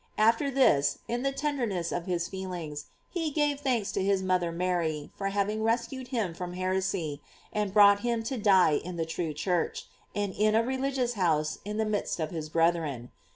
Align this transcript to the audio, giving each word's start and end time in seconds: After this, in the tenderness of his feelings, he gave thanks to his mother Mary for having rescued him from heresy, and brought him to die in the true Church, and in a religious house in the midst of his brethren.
After 0.17 0.49
this, 0.49 0.97
in 1.07 1.21
the 1.21 1.31
tenderness 1.31 1.91
of 1.91 2.07
his 2.07 2.27
feelings, 2.27 2.87
he 3.07 3.29
gave 3.29 3.59
thanks 3.59 3.91
to 3.91 4.03
his 4.03 4.23
mother 4.23 4.51
Mary 4.51 5.11
for 5.15 5.27
having 5.27 5.61
rescued 5.63 6.07
him 6.07 6.33
from 6.33 6.53
heresy, 6.53 7.21
and 7.53 7.71
brought 7.71 7.99
him 7.99 8.23
to 8.23 8.37
die 8.39 8.81
in 8.83 8.95
the 8.95 9.05
true 9.05 9.31
Church, 9.31 9.85
and 10.15 10.33
in 10.33 10.55
a 10.55 10.63
religious 10.63 11.13
house 11.13 11.59
in 11.65 11.77
the 11.77 11.85
midst 11.85 12.19
of 12.19 12.31
his 12.31 12.49
brethren. 12.49 13.11